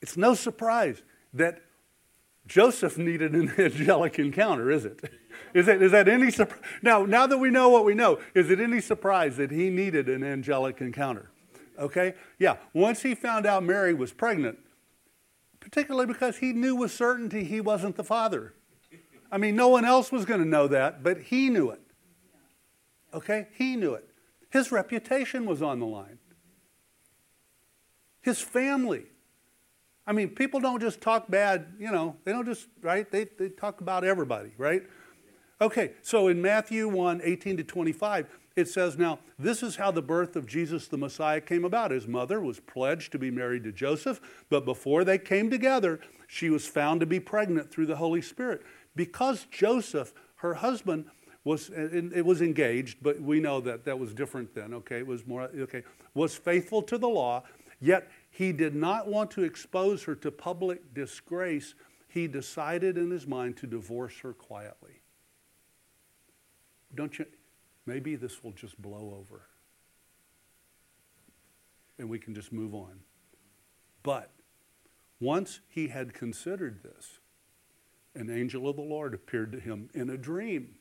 [0.00, 1.02] It's no surprise
[1.34, 1.60] that
[2.46, 4.98] Joseph needed an angelic encounter, is it?
[5.52, 6.62] Is that, is that any surprise?
[6.80, 10.08] Now, now that we know what we know, is it any surprise that he needed
[10.08, 11.30] an angelic encounter?
[11.78, 12.14] Okay?
[12.38, 14.58] Yeah, once he found out Mary was pregnant,
[15.60, 18.54] particularly because he knew with certainty he wasn't the father.
[19.30, 21.82] I mean, no one else was going to know that, but he knew it.
[23.14, 23.48] Okay?
[23.56, 24.08] He knew it.
[24.50, 26.18] His reputation was on the line.
[28.20, 29.06] His family.
[30.06, 33.10] I mean, people don't just talk bad, you know, they don't just, right?
[33.10, 34.82] They, they talk about everybody, right?
[35.60, 40.02] Okay, so in Matthew 1 18 to 25, it says, Now, this is how the
[40.02, 41.90] birth of Jesus the Messiah came about.
[41.90, 46.50] His mother was pledged to be married to Joseph, but before they came together, she
[46.50, 48.62] was found to be pregnant through the Holy Spirit.
[48.94, 51.06] Because Joseph, her husband,
[51.44, 54.72] was it was engaged, but we know that that was different then.
[54.74, 55.82] Okay, it was more okay.
[56.14, 57.42] Was faithful to the law,
[57.80, 61.74] yet he did not want to expose her to public disgrace.
[62.08, 65.00] He decided in his mind to divorce her quietly.
[66.94, 67.26] Don't you?
[67.86, 69.42] maybe this will just blow over
[71.98, 73.00] and we can just move on.
[74.02, 74.30] But
[75.20, 77.20] once he had considered this,
[78.14, 80.76] an angel of the Lord appeared to him in a dream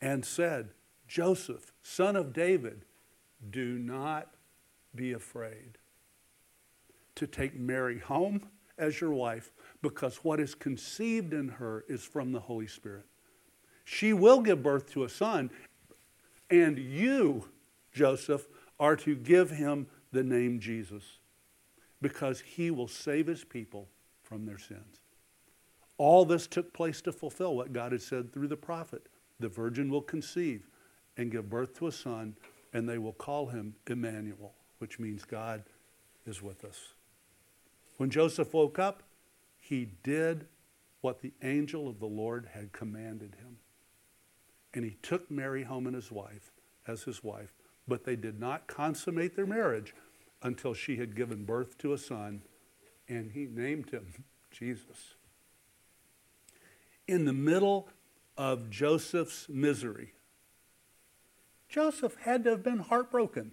[0.00, 0.70] and said,
[1.08, 2.84] Joseph, son of David,
[3.50, 4.28] do not
[4.94, 5.78] be afraid
[7.14, 8.42] to take Mary home
[8.78, 13.06] as your wife because what is conceived in her is from the Holy Spirit.
[13.84, 15.50] She will give birth to a son,
[16.50, 17.48] and you,
[17.92, 18.46] Joseph,
[18.78, 21.04] are to give him the name Jesus
[22.02, 23.88] because he will save his people
[24.22, 25.00] from their sins.
[25.98, 29.08] All this took place to fulfill what God had said through the prophet.
[29.40, 30.66] The virgin will conceive
[31.16, 32.36] and give birth to a son,
[32.72, 35.64] and they will call him Emmanuel, which means God
[36.26, 36.94] is with us.
[37.96, 39.02] When Joseph woke up,
[39.58, 40.46] he did
[41.00, 43.58] what the angel of the Lord had commanded him.
[44.74, 46.52] And he took Mary home and his wife
[46.86, 47.54] as his wife,
[47.88, 49.94] but they did not consummate their marriage
[50.42, 52.42] until she had given birth to a son,
[53.08, 55.14] and he named him Jesus.
[57.08, 57.88] In the middle
[58.36, 60.12] of Joseph's misery,
[61.68, 63.52] Joseph had to have been heartbroken.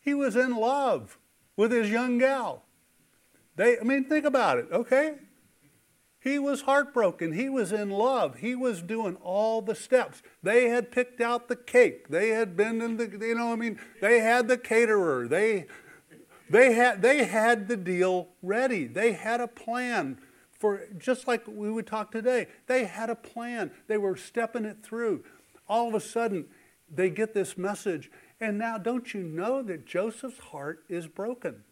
[0.00, 1.18] He was in love
[1.56, 2.62] with his young gal.
[3.56, 5.14] They, I mean, think about it, okay?
[6.20, 7.32] He was heartbroken.
[7.32, 8.38] He was in love.
[8.38, 10.22] He was doing all the steps.
[10.42, 12.08] They had picked out the cake.
[12.08, 15.28] They had been in the, you know, I mean, they had the caterer.
[15.28, 15.66] They,
[16.50, 18.86] they, had, they had the deal ready.
[18.86, 20.18] They had a plan
[20.58, 23.70] for, just like we would talk today, they had a plan.
[23.88, 25.24] They were stepping it through.
[25.68, 26.46] All of a sudden,
[26.92, 28.10] they get this message.
[28.40, 31.64] And now, don't you know that Joseph's heart is broken?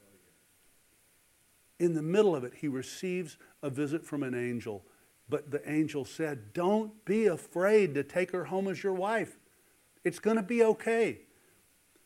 [1.79, 4.85] In the middle of it, he receives a visit from an angel.
[5.29, 9.39] But the angel said, Don't be afraid to take her home as your wife.
[10.05, 11.21] It's going to be okay.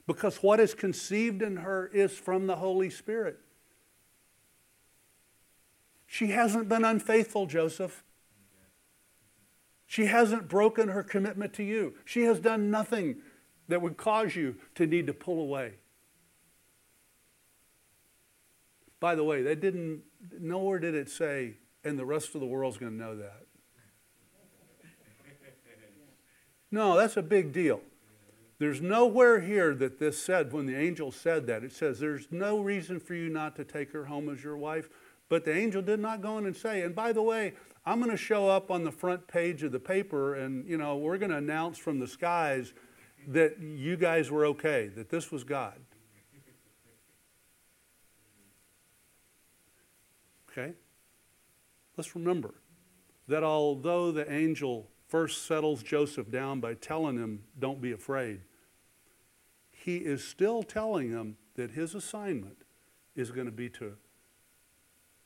[0.07, 3.38] Because what is conceived in her is from the Holy Spirit.
[6.11, 8.03] She hasn't been unfaithful, Joseph.
[9.87, 11.94] She hasn't broken her commitment to you.
[12.05, 13.16] She has done nothing
[13.68, 15.75] that would cause you to need to pull away.
[19.01, 20.03] By the way, that didn't,
[20.40, 23.44] nowhere did it say and the rest of the world's going to know that.
[26.71, 27.81] No, that's a big deal.
[28.59, 32.61] There's nowhere here that this said, when the angel said that, it says, There's no
[32.61, 34.88] reason for you not to take her home as your wife.
[35.29, 38.11] But the angel did not go in and say, And by the way, I'm going
[38.11, 41.31] to show up on the front page of the paper, and, you know, we're going
[41.31, 42.73] to announce from the skies
[43.29, 45.79] that you guys were okay, that this was God.
[50.51, 50.73] Okay?
[51.97, 52.55] Let's remember
[53.27, 58.41] that although the angel first settles Joseph down by telling him, Don't be afraid,
[59.71, 62.59] he is still telling him that his assignment
[63.14, 63.97] is going to be to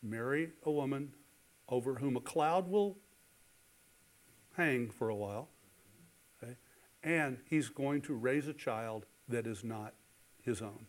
[0.03, 1.13] marry a woman
[1.69, 2.99] over whom a cloud will
[4.57, 5.49] hang for a while,
[6.43, 6.57] okay?
[7.03, 9.95] and he's going to raise a child that is not
[10.43, 10.87] his own.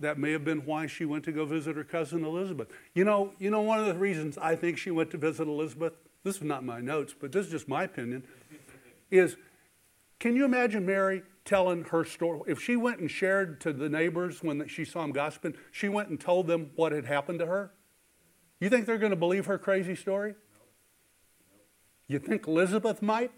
[0.00, 2.68] that may have been why she went to go visit her cousin Elizabeth.
[2.94, 5.92] You know, you know one of the reasons I think she went to visit Elizabeth,
[6.24, 8.24] this is not my notes, but this is just my opinion,
[9.10, 9.36] is
[10.22, 12.42] can you imagine Mary telling her story?
[12.46, 16.10] If she went and shared to the neighbors when she saw them gossiping, she went
[16.10, 17.72] and told them what had happened to her?
[18.60, 20.36] You think they're going to believe her crazy story?
[22.06, 23.32] You think Elizabeth might?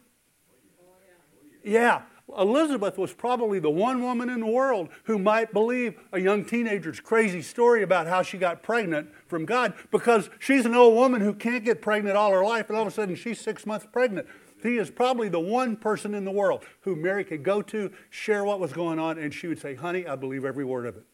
[1.64, 2.02] Yeah.
[2.38, 7.00] Elizabeth was probably the one woman in the world who might believe a young teenager's
[7.00, 11.32] crazy story about how she got pregnant from God because she's an old woman who
[11.32, 14.26] can't get pregnant all her life and all of a sudden she's six months pregnant.
[14.64, 18.44] He is probably the one person in the world who Mary could go to, share
[18.44, 21.04] what was going on, and she would say, Honey, I believe every word of it.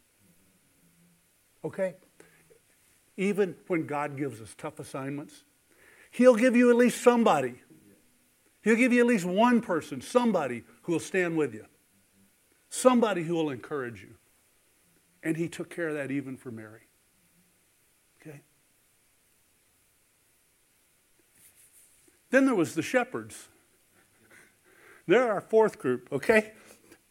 [1.64, 1.96] Okay?
[3.16, 5.42] Even when God gives us tough assignments,
[6.12, 7.54] He'll give you at least somebody.
[8.62, 11.66] He'll give you at least one person, somebody who will stand with you,
[12.68, 14.14] somebody who will encourage you.
[15.22, 16.82] And he took care of that even for Mary.
[18.20, 18.42] Okay?
[22.30, 23.48] Then there was the shepherds.
[25.06, 26.52] They're our fourth group, okay?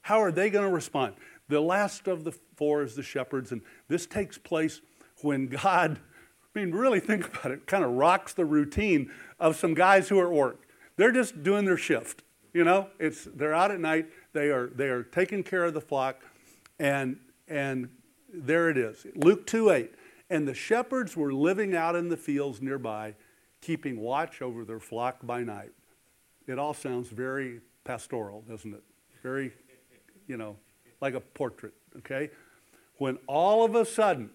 [0.02, 1.16] How are they going to respond?
[1.50, 4.82] The last of the four is the shepherds, and this takes place
[5.22, 6.00] when God,
[6.56, 10.20] I mean, really think about it, kind of rocks the routine of some guys who
[10.20, 10.68] are at work.
[10.96, 12.24] They're just doing their shift.
[12.54, 14.08] You know, it's they're out at night.
[14.34, 16.22] They are they are taking care of the flock,
[16.80, 17.90] and and
[18.34, 19.06] there it is.
[19.16, 19.94] Luke two eight.
[20.32, 23.16] And the shepherds were living out in the fields nearby,
[23.62, 25.72] keeping watch over their flock by night.
[26.48, 28.84] It all sounds very pastoral, doesn't it?
[29.22, 29.52] Very,
[30.28, 30.58] you know,
[31.02, 31.74] like a portrait.
[31.98, 32.30] Okay,
[32.98, 34.30] when all of a sudden,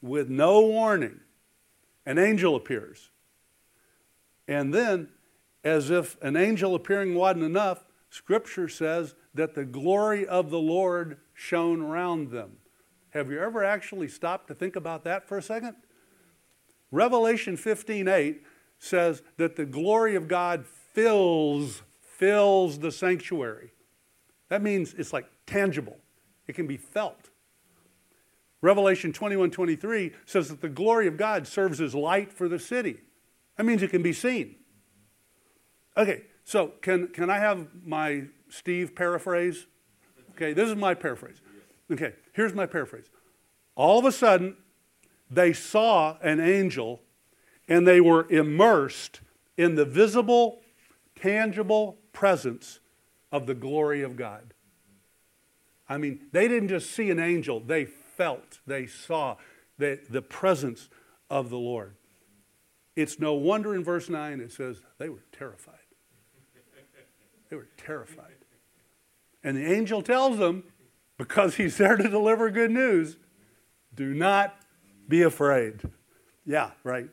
[0.00, 1.20] with no warning,
[2.06, 3.10] an angel appears,
[4.46, 5.08] and then
[5.64, 11.18] as if an angel appearing wasn't enough, Scripture says that the glory of the Lord
[11.32, 12.58] shone around them.
[13.10, 15.76] Have you ever actually stopped to think about that for a second?
[16.94, 18.42] Revelation 15:8
[18.78, 23.72] says that the glory of God fills fills the sanctuary.
[24.48, 25.98] That means it's like tangible.
[26.46, 27.30] It can be felt.
[28.60, 33.00] Revelation 21:23 says that the glory of God serves as light for the city.
[33.56, 34.54] That means it can be seen.
[35.96, 39.66] Okay, so can, can I have my Steve paraphrase?
[40.30, 41.40] Okay, this is my paraphrase.
[41.90, 43.10] Okay, here's my paraphrase.
[43.74, 44.56] All of a sudden,
[45.30, 47.00] they saw an angel
[47.68, 49.20] and they were immersed
[49.56, 50.60] in the visible,
[51.14, 52.80] tangible presence
[53.32, 54.54] of the glory of God.
[55.88, 59.36] I mean, they didn't just see an angel, they felt, they saw
[59.78, 60.88] the, the presence
[61.28, 61.94] of the Lord.
[62.96, 65.74] It's no wonder in verse 9 it says they were terrified.
[67.50, 68.34] They were terrified.
[69.42, 70.64] And the angel tells them,
[71.18, 73.16] because he's there to deliver good news,
[73.94, 74.56] do not
[75.08, 75.80] be afraid.
[76.46, 77.08] Yeah, right.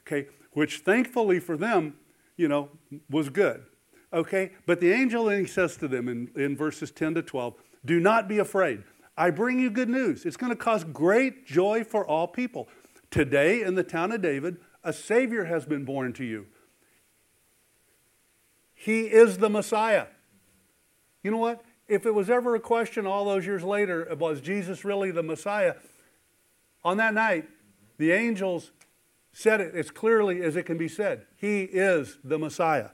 [0.00, 1.94] Okay, which thankfully for them,
[2.36, 2.70] you know,
[3.10, 3.64] was good.
[4.12, 7.54] Okay, but the angel then he says to them in, in verses 10 to 12,
[7.84, 8.84] do not be afraid.
[9.16, 10.24] I bring you good news.
[10.24, 12.68] It's going to cause great joy for all people.
[13.10, 16.46] Today in the town of David, a Savior has been born to you.
[18.74, 20.06] He is the Messiah.
[21.22, 21.64] You know what?
[21.88, 25.74] If it was ever a question all those years later, was Jesus really the Messiah?
[26.84, 27.48] On that night,
[27.98, 28.70] the angels
[29.32, 31.26] said it as clearly as it can be said.
[31.36, 32.90] He is the Messiah.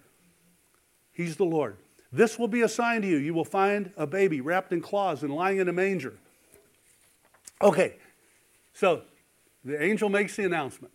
[1.13, 1.77] He's the Lord.
[2.13, 3.17] This will be a sign to you.
[3.17, 6.15] You will find a baby wrapped in cloths and lying in a manger.
[7.63, 7.97] Okay,
[8.73, 9.03] so
[9.65, 10.95] the angel makes the announcement.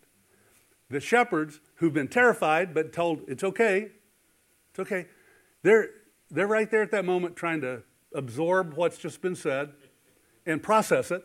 [0.89, 3.89] The shepherds, who've been terrified but told it's okay,
[4.71, 5.07] it's okay.
[5.63, 5.89] They're,
[6.29, 7.83] they're right there at that moment trying to
[8.13, 9.73] absorb what's just been said
[10.45, 11.23] and process it,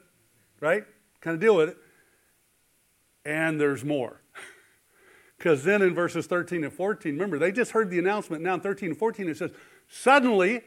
[0.60, 0.84] right?
[1.20, 1.76] Kind of deal with it.
[3.24, 4.20] And there's more.
[5.38, 8.42] Because then in verses 13 and 14, remember, they just heard the announcement.
[8.42, 9.50] Now in 13 and 14, it says,
[9.88, 10.60] Suddenly,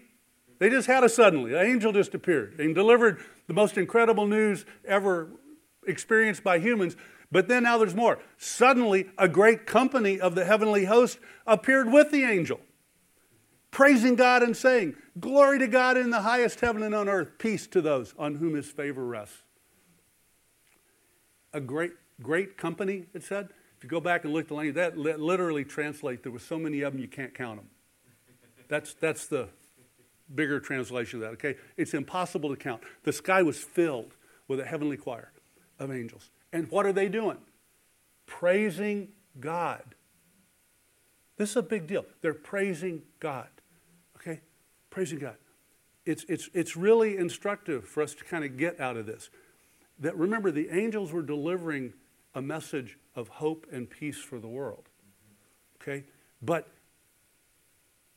[0.57, 1.51] they just had a suddenly.
[1.51, 5.29] The angel just appeared and delivered the most incredible news ever
[5.85, 6.95] experienced by humans.
[7.31, 8.17] But then now there's more.
[8.37, 12.59] Suddenly, a great company of the heavenly host appeared with the angel,
[13.69, 17.67] praising God and saying, Glory to God in the highest heaven and on earth, peace
[17.67, 19.42] to those on whom his favor rests.
[21.53, 23.49] A great, great company, it said.
[23.77, 26.57] If you go back and look at the language, that literally translates, there were so
[26.57, 27.67] many of them you can't count them.
[28.69, 29.49] That's, that's the
[30.33, 31.59] bigger translation of that, okay?
[31.77, 32.81] It's impossible to count.
[33.03, 34.15] The sky was filled
[34.47, 35.31] with a heavenly choir
[35.79, 36.29] of angels.
[36.51, 37.37] And what are they doing?
[38.25, 39.95] Praising God.
[41.37, 42.05] This is a big deal.
[42.21, 43.49] They're praising God.
[44.15, 44.41] Okay?
[44.89, 45.35] Praising God.
[46.05, 49.29] It's, it's, it's really instructive for us to kind of get out of this.
[49.99, 51.93] That remember, the angels were delivering
[52.35, 54.89] a message of hope and peace for the world.
[55.81, 56.05] Okay?
[56.41, 56.67] But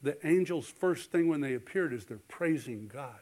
[0.02, 3.20] the angels' first thing when they appeared is they're praising God.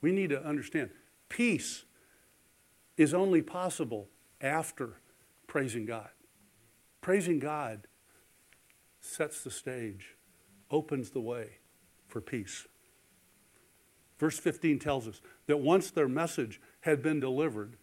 [0.00, 0.90] We need to understand
[1.28, 1.84] peace
[2.96, 4.08] is only possible
[4.40, 5.00] after
[5.46, 6.10] praising God.
[7.00, 7.86] Praising God
[9.00, 10.16] sets the stage,
[10.70, 11.58] opens the way
[12.06, 12.66] for peace.
[14.18, 17.76] Verse 15 tells us that once their message had been delivered,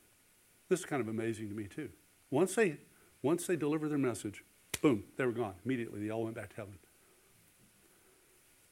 [0.72, 1.90] this is kind of amazing to me too.
[2.30, 2.78] Once they,
[3.22, 4.42] once they delivered their message,
[4.82, 5.54] boom, they were gone.
[5.66, 6.76] Immediately, they all went back to heaven.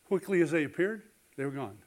[0.07, 1.03] Quickly as they appeared,
[1.35, 1.77] they were gone.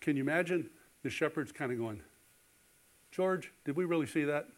[0.00, 0.70] Can you imagine
[1.04, 2.02] the shepherds kind of going,
[3.12, 4.48] George, did we really see that?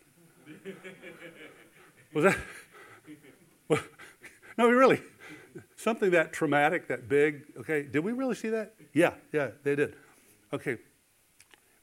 [2.15, 2.39] Was that?
[4.59, 5.01] No, really.
[5.77, 8.75] Something that traumatic, that big, okay, did we really see that?
[8.93, 9.95] Yeah, yeah, they did.
[10.53, 10.77] Okay.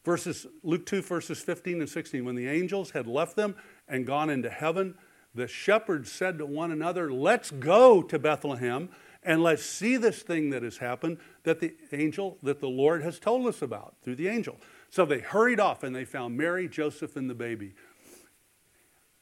[0.08, 2.24] Verses Luke 2, verses 15 and 16.
[2.24, 3.56] When the angels had left them
[3.90, 4.96] and gone into heaven,
[5.36, 8.88] the shepherds said to one another, Let's go to Bethlehem
[9.22, 13.20] and let's see this thing that has happened that the angel, that the Lord has
[13.20, 14.56] told us about through the angel.
[14.90, 17.74] So they hurried off and they found Mary, Joseph, and the baby.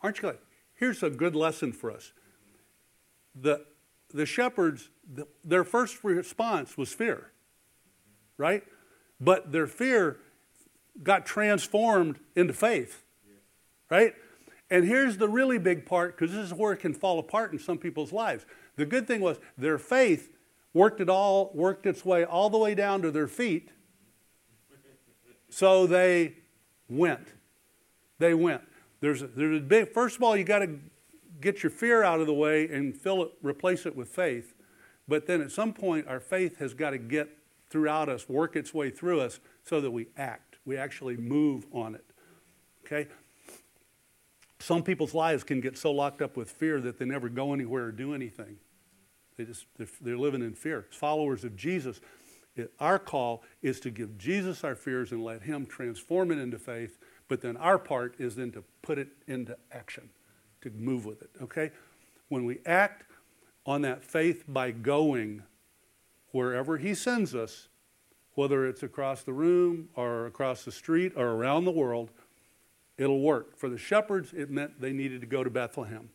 [0.03, 0.37] Aren't you glad?
[0.75, 2.13] Here's a good lesson for us.
[3.33, 3.65] The,
[4.13, 7.31] the shepherds, the, their first response was fear,
[8.37, 8.63] right?
[9.19, 10.19] But their fear
[11.03, 13.03] got transformed into faith,
[13.89, 14.13] right?
[14.69, 17.59] And here's the really big part, because this is where it can fall apart in
[17.59, 18.45] some people's lives.
[18.77, 20.31] The good thing was their faith
[20.73, 23.69] worked it all worked its way all the way down to their feet
[25.49, 26.33] so they
[26.89, 27.27] went.
[28.19, 28.61] They went.
[28.99, 30.79] There's a, there's a big, first of all, you got to
[31.39, 34.53] get your fear out of the way and fill it, replace it with faith.
[35.07, 37.29] But then at some point, our faith has got to get
[37.69, 40.44] throughout us, work its way through us so that we act.
[40.65, 42.05] We actually move on it.
[42.85, 43.07] Okay?
[44.59, 47.85] Some people's lives can get so locked up with fear that they never go anywhere
[47.85, 48.57] or do anything.
[49.37, 50.87] They just, they're, they're living in fear.
[50.91, 51.99] Followers of Jesus,
[52.55, 56.57] it, our call is to give Jesus our fears and let Him transform it into
[56.57, 56.97] faith,
[57.27, 60.09] but then our part is then to put it into action,
[60.61, 61.71] to move with it, okay?
[62.29, 63.03] When we act
[63.65, 65.43] on that faith by going
[66.31, 67.67] wherever He sends us,
[68.35, 72.11] whether it's across the room or across the street or around the world,
[72.97, 73.57] it'll work.
[73.57, 76.09] For the shepherds, it meant they needed to go to Bethlehem,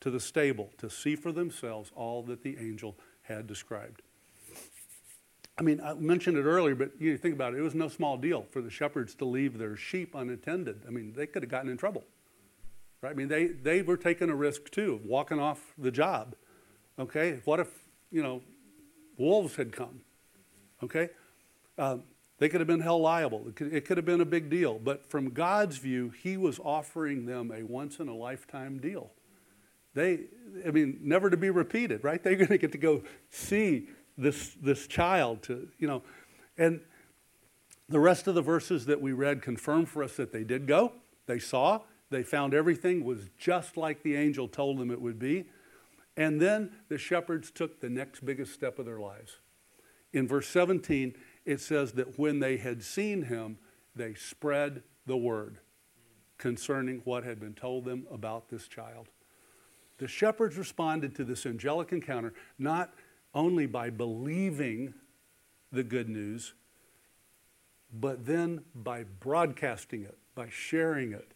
[0.00, 4.02] to the stable, to see for themselves all that the angel had described.
[5.58, 8.16] I mean, I mentioned it earlier, but you think about it, it was no small
[8.16, 10.80] deal for the shepherds to leave their sheep unattended.
[10.88, 12.04] I mean, they could have gotten in trouble.
[13.02, 13.10] Right?
[13.10, 16.34] I mean, they, they were taking a risk too, of walking off the job.
[16.98, 17.40] Okay?
[17.44, 17.68] What if,
[18.10, 18.40] you know,
[19.18, 20.00] wolves had come?
[20.82, 21.10] Okay?
[21.78, 21.98] Uh,
[22.38, 23.44] they could have been held liable.
[23.48, 24.78] It could, it could have been a big deal.
[24.78, 29.12] But from God's view, He was offering them a once in a lifetime deal.
[29.94, 30.20] They,
[30.66, 32.22] I mean, never to be repeated, right?
[32.24, 36.02] They're going to get to go see this, this child to, you know,
[36.58, 36.80] and
[37.88, 40.92] the rest of the verses that we read confirm for us that they did go.
[41.26, 45.46] They saw, they found everything was just like the angel told them it would be.
[46.16, 49.38] And then the shepherds took the next biggest step of their lives.
[50.12, 51.14] In verse 17,
[51.44, 53.58] it says that when they had seen him,
[53.94, 55.58] they spread the word
[56.38, 59.08] concerning what had been told them about this child.
[59.98, 62.92] The shepherds responded to this angelic encounter not
[63.34, 64.94] only by believing
[65.70, 66.54] the good news,
[67.92, 71.32] but then by broadcasting it, by sharing it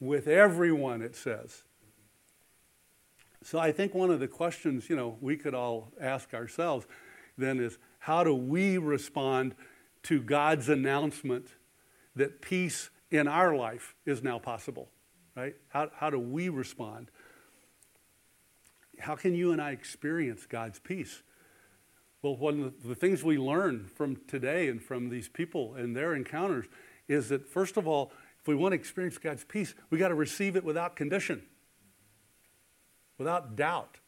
[0.00, 1.62] with everyone, it says.
[3.42, 6.86] So I think one of the questions, you know, we could all ask ourselves
[7.38, 9.54] then is how do we respond
[10.04, 11.48] to God's announcement
[12.16, 14.88] that peace in our life is now possible,
[15.36, 15.54] right?
[15.68, 17.10] How, how do we respond?
[18.98, 21.22] How can you and I experience God's peace?
[22.22, 26.14] Well, one of the things we learn from today and from these people and their
[26.14, 26.66] encounters
[27.06, 30.14] is that, first of all, if we want to experience God's peace, we got to
[30.14, 31.42] receive it without condition,
[33.18, 33.98] without doubt.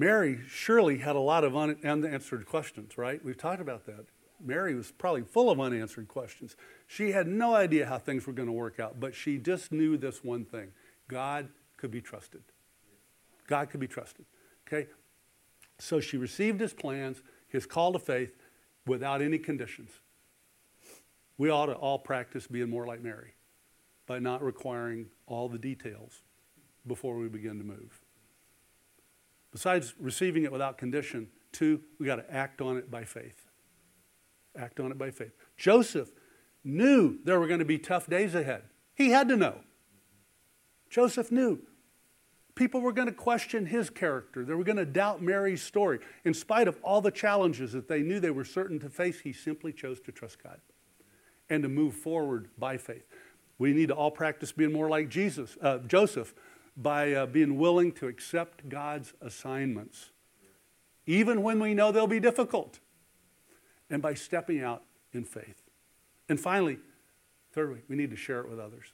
[0.00, 3.22] Mary surely had a lot of unanswered questions, right?
[3.22, 4.06] We've talked about that.
[4.42, 6.56] Mary was probably full of unanswered questions.
[6.86, 9.98] She had no idea how things were going to work out, but she just knew
[9.98, 10.68] this one thing
[11.06, 12.40] God could be trusted.
[13.46, 14.24] God could be trusted.
[14.66, 14.88] Okay?
[15.78, 17.20] So she received his plans,
[17.50, 18.32] his call to faith,
[18.86, 19.90] without any conditions.
[21.36, 23.34] We ought to all practice being more like Mary
[24.06, 26.22] by not requiring all the details
[26.86, 28.00] before we begin to move.
[29.52, 33.46] Besides receiving it without condition, two, we got to act on it by faith.
[34.56, 35.32] Act on it by faith.
[35.56, 36.10] Joseph
[36.64, 38.62] knew there were going to be tough days ahead.
[38.94, 39.60] He had to know.
[40.88, 41.60] Joseph knew.
[42.54, 44.44] People were going to question his character.
[44.44, 46.00] They were going to doubt Mary's story.
[46.24, 49.32] In spite of all the challenges that they knew they were certain to face, he
[49.32, 50.60] simply chose to trust God
[51.48, 53.06] and to move forward by faith.
[53.58, 56.34] We need to all practice being more like Jesus, uh, Joseph,
[56.82, 60.10] by uh, being willing to accept God's assignments,
[61.06, 62.80] even when we know they'll be difficult,
[63.90, 65.62] and by stepping out in faith.
[66.28, 66.78] And finally,
[67.52, 68.92] thirdly, we need to share it with others.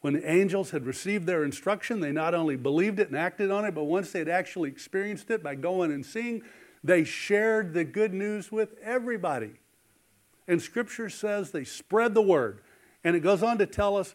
[0.00, 3.64] When the angels had received their instruction, they not only believed it and acted on
[3.64, 6.42] it, but once they'd actually experienced it by going and seeing,
[6.84, 9.54] they shared the good news with everybody.
[10.46, 12.60] And Scripture says they spread the word.
[13.04, 14.14] And it goes on to tell us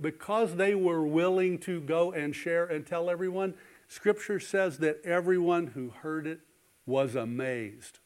[0.00, 3.54] because they were willing to go and share and tell everyone,
[3.88, 6.40] Scripture says that everyone who heard it
[6.86, 7.98] was amazed.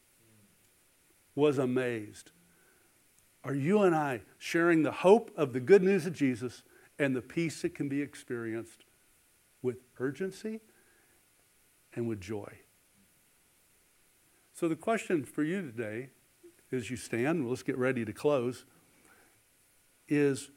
[1.35, 2.31] Was amazed.
[3.45, 6.62] Are you and I sharing the hope of the good news of Jesus
[6.99, 8.85] and the peace that can be experienced
[9.62, 10.61] with urgency
[11.95, 12.59] and with joy?
[14.55, 16.09] So, the question for you today,
[16.72, 18.64] as you stand, let's get ready to close,
[20.09, 20.51] is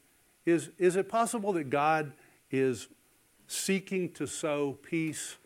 [0.46, 2.12] is, is it possible that God
[2.50, 2.88] is
[3.46, 5.36] seeking to sow peace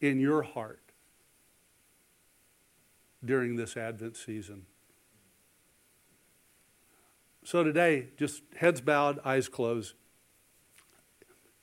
[0.00, 0.80] in your heart
[3.24, 4.66] during this Advent season?
[7.42, 9.94] So, today, just heads bowed, eyes closed.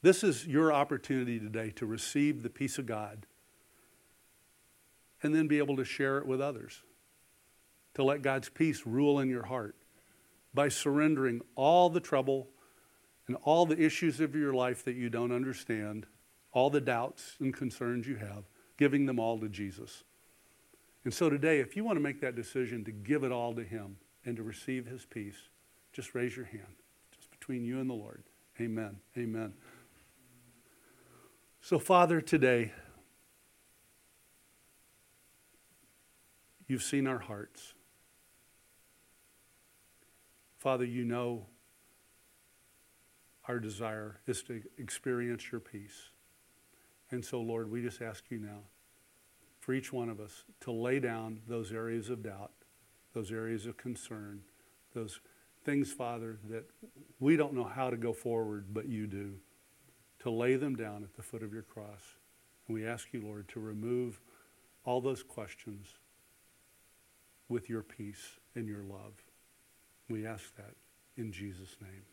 [0.02, 3.26] This is your opportunity today to receive the peace of God
[5.22, 6.82] and then be able to share it with others,
[7.94, 9.76] to let God's peace rule in your heart
[10.58, 12.48] by surrendering all the trouble
[13.28, 16.08] and all the issues of your life that you don't understand,
[16.52, 18.44] all the doubts and concerns you have,
[18.76, 20.04] giving them all to Jesus.
[21.04, 23.64] And so today, if you want to make that decision to give it all to
[23.64, 25.38] Him and to receive His peace,
[25.94, 26.82] just raise your hand.
[27.16, 28.24] Just between you and the Lord.
[28.60, 28.98] Amen.
[29.16, 29.54] Amen.
[31.62, 32.72] So, Father, today,
[36.68, 37.76] you've seen our hearts.
[40.58, 41.46] Father, you know
[43.48, 46.10] our desire is to experience your peace.
[47.12, 48.60] And so, Lord, we just ask you now
[49.60, 52.52] for each one of us to lay down those areas of doubt,
[53.14, 54.42] those areas of concern,
[54.94, 55.20] those
[55.64, 56.66] things, Father, that
[57.20, 59.36] we don't know how to go forward, but you do,
[60.20, 62.16] to lay them down at the foot of your cross.
[62.68, 64.20] And we ask you, Lord, to remove
[64.84, 65.88] all those questions
[67.50, 69.14] with your peace and your love.
[70.10, 70.74] We ask that
[71.16, 72.04] in Jesus' name.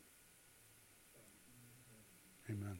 [2.50, 2.78] Amen.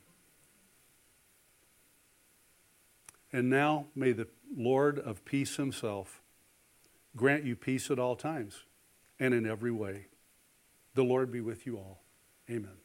[3.32, 6.22] And now may the Lord of peace himself
[7.16, 8.64] grant you peace at all times
[9.18, 10.06] and in every way.
[10.94, 12.02] The Lord be with you all.
[12.48, 12.83] Amen.